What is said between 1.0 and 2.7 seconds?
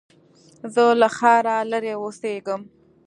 له ښاره لرې اوسېږم